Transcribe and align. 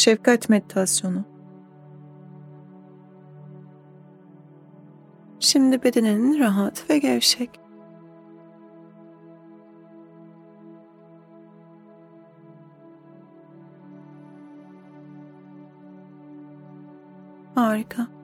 Şefkat 0.00 0.48
meditasyonu. 0.48 1.24
Şimdi 5.40 5.82
bedenin 5.82 6.38
rahat 6.38 6.90
ve 6.90 6.98
gevşek. 6.98 7.60
Harika. 17.54 18.19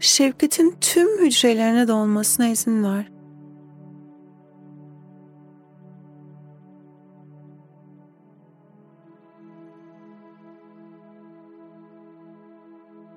Şefkatin 0.00 0.76
tüm 0.80 1.24
hücrelerine 1.24 1.88
dolmasına 1.88 2.48
izin 2.48 2.84
ver. 2.84 3.16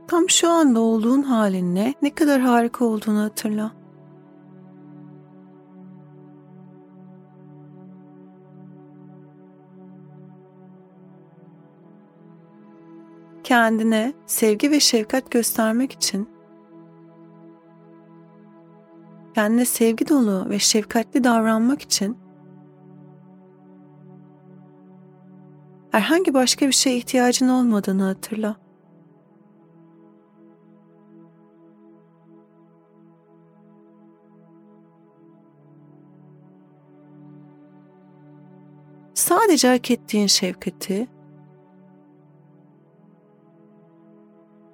Tam 0.08 0.30
şu 0.30 0.50
anda 0.50 0.80
olduğun 0.80 1.22
halinle 1.22 1.94
ne 2.02 2.16
kadar 2.16 2.42
harika 2.42 2.86
olduğunu 2.86 3.24
hatırla. 3.24 3.72
Kendine 13.44 14.14
sevgi 14.26 14.72
ve 14.72 14.80
şefkat 14.80 15.32
göstermek 15.32 15.92
için 15.92 16.39
kendine 19.36 19.66
sevgi 19.66 20.10
dolu 20.10 20.50
ve 20.50 20.60
şefkatli 20.60 21.24
davranmak 21.24 21.82
için 21.82 22.18
herhangi 25.92 26.34
başka 26.34 26.68
bir 26.68 26.72
şeye 26.72 26.98
ihtiyacın 26.98 27.50
olmadığını 27.50 28.04
hatırla. 28.04 28.56
Sadece 39.14 39.68
hak 39.68 39.92
ettiğin 39.92 40.28
şefkati 40.28 41.08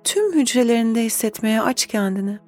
tüm 0.03 0.33
hücrelerinde 0.33 1.03
hissetmeye 1.03 1.61
aç 1.61 1.86
kendini. 1.86 2.45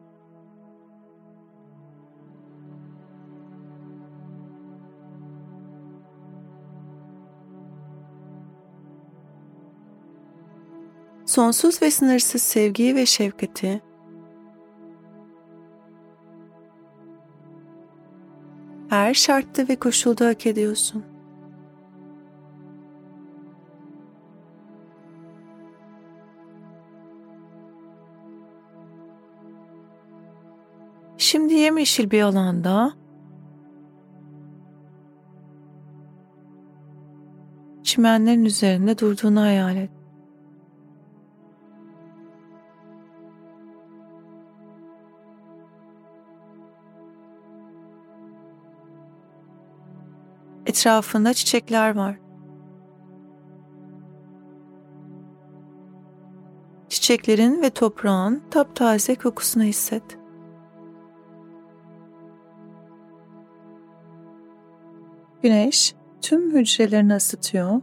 Sonsuz 11.28 11.82
ve 11.82 11.92
sınırsız 11.92 12.42
sevgiyi 12.42 12.96
ve 12.96 13.06
şefkati 13.06 13.82
her 18.90 19.14
şartta 19.14 19.68
ve 19.68 19.76
koşulda 19.76 20.28
hak 20.28 20.46
ediyorsun. 20.48 21.04
Şimdi 31.18 31.54
yemyeşil 31.54 32.12
bir 32.12 32.22
alanda 32.22 32.94
çimenlerin 37.84 38.46
üzerinde 38.46 38.98
durduğunu 38.98 39.42
hayal 39.42 39.78
et. 39.78 39.97
Etrafında 50.68 51.34
çiçekler 51.34 51.96
var. 51.96 52.20
Çiçeklerin 56.90 57.62
ve 57.62 57.70
toprağın 57.70 58.44
taptaze 58.52 59.16
kokusunu 59.16 59.64
hisset. 59.64 60.04
Güneş 65.42 65.96
tüm 66.22 66.56
hücrelerini 66.56 67.16
ısıtıyor 67.16 67.82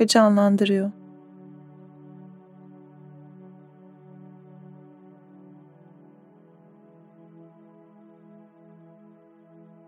ve 0.00 0.06
canlandırıyor. 0.06 0.90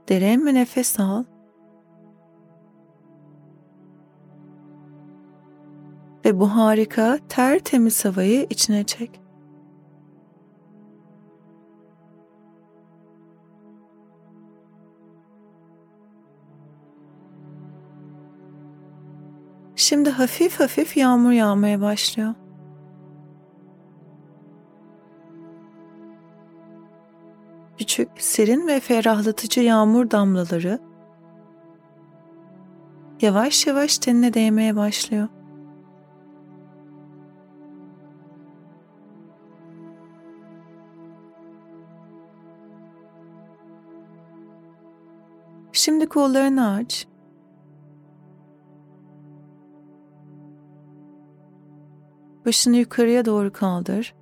Derin 0.08 0.46
bir 0.46 0.54
nefes 0.54 1.00
al. 1.00 1.24
Ve 6.30 6.40
bu 6.40 6.56
harika 6.56 7.18
tertemiz 7.28 8.04
havayı 8.04 8.46
içine 8.50 8.84
çek. 8.84 9.20
Şimdi 19.76 20.10
hafif 20.10 20.60
hafif 20.60 20.96
yağmur 20.96 21.32
yağmaya 21.32 21.80
başlıyor. 21.80 22.34
Küçük, 27.78 28.08
serin 28.18 28.66
ve 28.66 28.80
ferahlatıcı 28.80 29.60
yağmur 29.60 30.10
damlaları 30.10 30.78
yavaş 33.20 33.66
yavaş 33.66 33.98
tenine 33.98 34.34
değmeye 34.34 34.76
başlıyor. 34.76 35.28
Kollarını 46.10 46.74
aç 46.74 47.06
Başını 52.46 52.76
yukarıya 52.76 53.24
doğru 53.24 53.52
kaldır. 53.52 54.14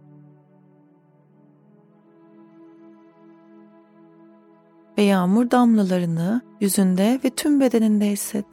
Ve 4.98 5.02
yağmur 5.02 5.50
damlalarını 5.50 6.40
yüzünde 6.60 7.20
ve 7.24 7.30
tüm 7.30 7.60
bedeninde 7.60 8.10
hisset. 8.10 8.46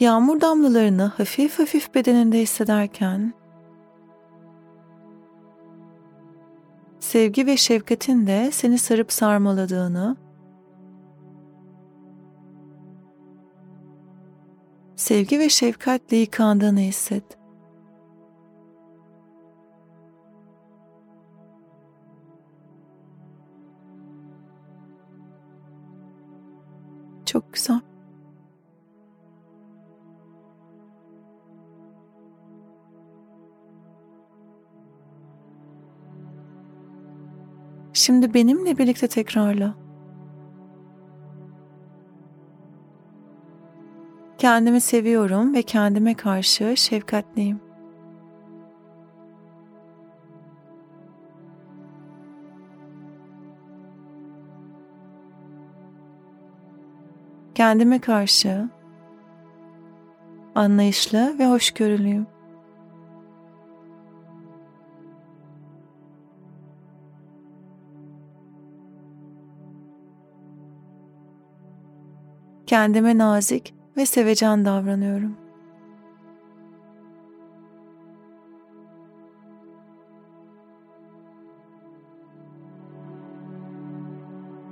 Yağmur 0.00 0.40
damlalarını 0.40 1.02
hafif 1.02 1.58
hafif 1.58 1.94
bedeninde 1.94 2.38
hissederken 2.38 3.34
sevgi 7.00 7.46
ve 7.46 7.56
şefkatin 7.56 8.26
de 8.26 8.50
seni 8.52 8.78
sarıp 8.78 9.12
sarmaladığını, 9.12 10.16
sevgi 14.96 15.38
ve 15.38 15.48
şefkatle 15.48 16.16
yıkandığını 16.16 16.80
hisset. 16.80 17.38
Çok 27.26 27.52
güzel. 27.52 27.89
Şimdi 38.00 38.34
benimle 38.34 38.78
birlikte 38.78 39.08
tekrarla. 39.08 39.74
Kendimi 44.38 44.80
seviyorum 44.80 45.54
ve 45.54 45.62
kendime 45.62 46.14
karşı 46.14 46.76
şefkatliyim. 46.76 47.60
Kendime 57.54 57.98
karşı 57.98 58.68
anlayışlı 60.54 61.38
ve 61.38 61.46
hoşgörülüyüm. 61.46 62.26
Kendime 72.70 73.18
nazik 73.18 73.74
ve 73.96 74.06
sevecen 74.06 74.64
davranıyorum. 74.64 75.36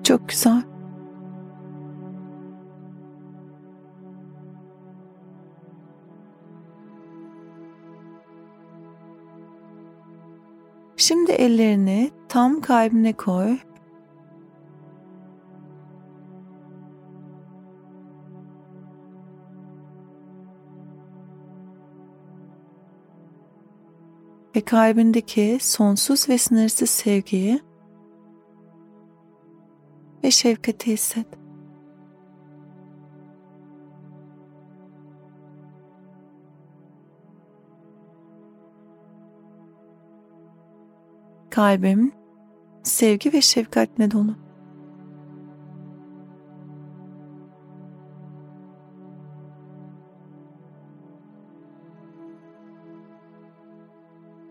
Çok 0.04 0.28
güzel. 0.28 0.62
Şimdi 10.96 11.32
ellerini 11.32 12.10
tam 12.28 12.60
kalbine 12.60 13.12
koy 13.12 13.58
ve 24.58 24.64
kalbindeki 24.64 25.58
sonsuz 25.60 26.28
ve 26.28 26.38
sınırsız 26.38 26.90
sevgiyi 26.90 27.60
ve 30.24 30.30
şefkati 30.30 30.92
hisset. 30.92 31.26
Kalbim 41.50 42.12
sevgi 42.82 43.32
ve 43.32 43.40
şefkatle 43.40 44.10
dolu. 44.10 44.47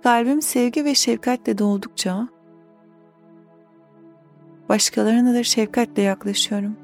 Kalbim 0.07 0.41
sevgi 0.41 0.85
ve 0.85 0.95
şefkatle 0.95 1.57
doldukça 1.57 2.27
başkalarına 4.69 5.33
da 5.33 5.43
şefkatle 5.43 6.01
yaklaşıyorum. 6.01 6.77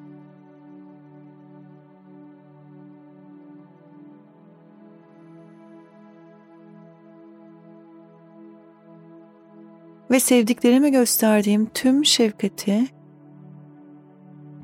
Ve 10.11 10.19
sevdiklerime 10.19 10.89
gösterdiğim 10.89 11.65
tüm 11.65 12.05
şefkati 12.05 12.87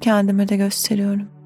kendime 0.01 0.49
de 0.49 0.57
gösteriyorum. 0.57 1.38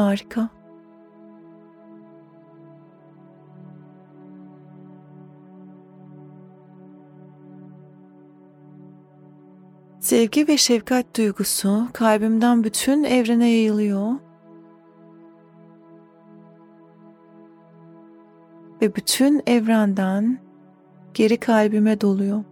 Harika. 0.00 0.48
Sevgi 10.00 10.48
ve 10.48 10.56
şefkat 10.56 11.16
duygusu 11.16 11.88
kalbimden 11.92 12.64
bütün 12.64 13.04
evrene 13.04 13.50
yayılıyor. 13.50 14.12
Ve 18.82 18.94
bütün 18.96 19.42
evrenden 19.46 20.38
geri 21.14 21.36
kalbime 21.36 22.00
doluyor. 22.00 22.44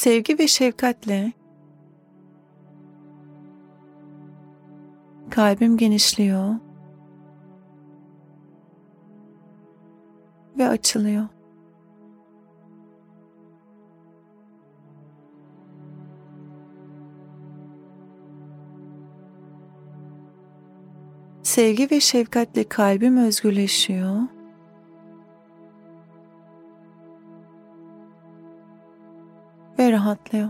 Sevgi 0.00 0.38
ve 0.38 0.46
şefkatle. 0.48 1.32
Kalbim 5.30 5.76
genişliyor. 5.76 6.54
Ve 10.58 10.68
açılıyor. 10.68 11.28
Sevgi 21.42 21.90
ve 21.90 22.00
şefkatle 22.00 22.68
kalbim 22.68 23.16
özgürleşiyor 23.16 24.39
ve 29.90 29.94
rahatlıyor. 29.94 30.48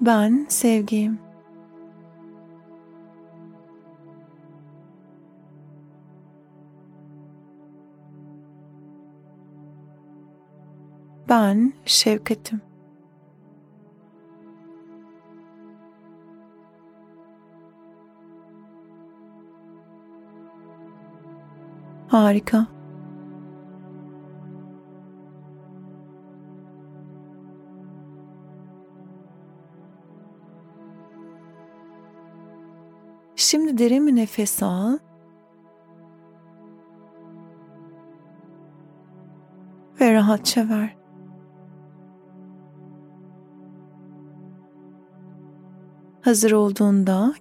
Ben 0.00 0.46
sevgiyim. 0.48 1.18
Ben 11.28 11.72
şefkatim. 11.84 12.69
Harika. 22.10 22.66
Şimdi 33.36 33.78
derin 33.78 34.06
bir 34.06 34.16
nefes 34.16 34.62
al. 34.62 34.98
Ve 40.00 40.14
rahatça 40.14 40.68
ver. 40.68 40.96
Hazır 46.20 46.52
olduğunda 46.52 47.34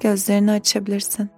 gözlerini 0.00 0.50
açabilirsin. 0.50 1.30